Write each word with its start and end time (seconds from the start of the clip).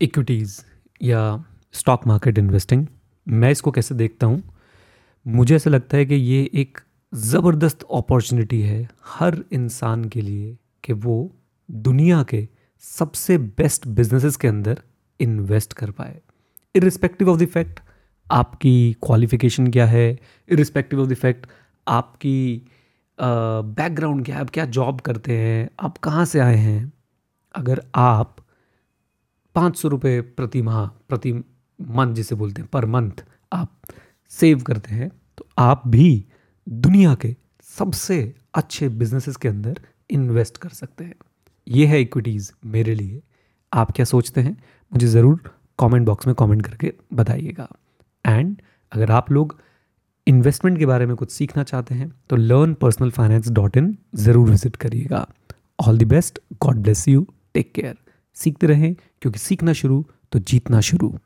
Equities 0.00 0.60
या 1.00 1.44
stock 1.74 2.06
market 2.06 2.38
investing 2.38 2.86
मैं 3.26 3.50
इसको 3.50 3.70
कैसे 3.70 3.94
देखता 3.94 4.26
हूँ? 4.26 4.42
मुझे 5.26 5.54
ऐसा 5.56 5.70
लगता 5.70 5.96
है 5.96 6.06
कि 6.06 6.14
ये 6.14 6.48
एक 6.54 6.78
ज़बरदस्त 7.12 7.82
अपॉर्चुनिटी 7.94 8.60
है 8.62 8.88
हर 9.06 9.42
इंसान 9.52 10.04
के 10.04 10.20
लिए 10.20 10.56
कि 10.84 10.92
वो 10.92 11.16
दुनिया 11.68 12.22
के 12.22 12.46
सबसे 12.82 13.38
बेस्ट 13.38 13.86
बिजनेसेस 13.88 14.36
के 14.36 14.48
अंदर 14.48 14.82
इन्वेस्ट 15.20 15.72
कर 15.72 15.90
पाए। 15.90 16.18
इरिस्पेक्टिव 16.74 17.30
ऑफ़ 17.30 17.38
द 17.38 17.46
फैक्ट 17.46 17.80
आपकी 18.26 18.92
क्वालिफिकेशन 19.02 19.66
क्या 19.66 19.86
है 19.86 20.18
इरिस्पेक्टिव 20.48 21.00
ऑफ़ 21.02 21.08
द 21.08 21.14
फैक्ट 21.14 21.46
आपकी 21.86 22.62
बैकग्राउंड 23.18 24.24
क्या 24.24 24.34
है, 24.36 24.40
आप 24.40 24.50
क्या 24.50 24.64
जॉब 24.66 25.00
करते 25.00 25.38
हैं, 25.38 25.68
आप 25.80 25.98
कहाँ 25.98 26.24
से 26.24 26.40
आए 26.40 26.56
हैं? 26.56 26.92
अगर 27.54 27.82
आप 27.94 28.36
पाँच 29.54 29.76
सौ 29.76 29.88
रुपये 29.88 30.20
प्रति 30.20 30.62
माह, 30.62 30.86
प्रति 30.86 31.32
मंथ 31.78 32.14
जिसे 32.14 32.34
बोलते 32.34 32.62
हैं, 32.62 32.68
पर 32.70 32.86
मंथ 32.86 33.24
आप 33.52 33.72
सेव 34.32 34.62
करते 34.62 34.94
हैं 34.94 35.10
तो 35.38 35.46
आप 35.58 35.82
भी 35.86 36.24
दुनिया 36.66 37.14
के 37.14 37.34
सबसे 37.66 38.34
अच्छे 38.54 38.88
बिजनेसेस 38.90 39.36
के 39.36 39.48
अंदर 39.48 39.80
इन्वेस्ट 40.10 40.56
कर 40.56 40.68
सकते 40.70 41.04
हैं। 41.04 41.14
ये 41.66 41.86
है 41.86 42.00
इक्विटीज़ 42.02 42.50
मेरे 42.66 42.94
लिए। 42.94 43.20
आप 43.72 43.90
क्या 43.92 44.04
सोचते 44.06 44.40
हैं? 44.40 44.56
मुझे 44.92 45.06
ज़रूर 45.06 45.50
कमेंट 45.78 46.06
बॉक्स 46.06 46.26
में 46.26 46.34
कमेंट 46.34 46.64
करके 46.66 46.92
बताइएगा। 47.14 47.68
एंड 48.24 48.56
अगर 48.92 49.10
आप 49.10 49.30
लोग 49.32 49.56
इन्वेस्टमेंट 50.26 50.78
के 50.78 50.86
बारे 50.86 51.06
में 51.06 51.14
कुछ 51.16 51.30
सीखना 51.32 51.62
चाहते 51.62 51.94
हैं 51.94 52.10
तो 52.30 52.36
learn 52.36 52.74
personal 52.74 53.10
finance 53.10 53.48
dot 53.50 53.76
in 53.76 53.96
ज़रूर 54.16 54.48
विज़िट 54.50 54.76
करिएगा। 54.76 55.26
All 55.78 55.98
the 55.98 56.08
best. 56.08 56.38
God 56.62 56.82
bless 56.82 57.06
you. 57.08 57.26
Take 57.54 57.72
care. 57.74 57.96
सीखते 58.38 58.66
रहें 58.66 58.94
क्योंकि 59.22 59.38
सीखना 59.38 59.72
शुरू 59.72 60.04
तो 60.32 60.38
जीतना 60.38 60.80
शुरू। 60.80 61.18